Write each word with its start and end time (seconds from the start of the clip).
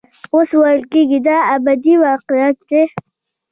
اوس 0.33 0.49
ویل 0.61 0.81
کېږي 0.91 1.19
دا 1.27 1.37
ابدي 1.55 1.95
واقعیت 2.03 2.57
دی. 2.69 2.83